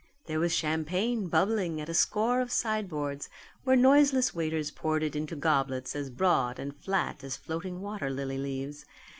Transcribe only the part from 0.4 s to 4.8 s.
champagne bubbling at a score of sideboards where noiseless waiters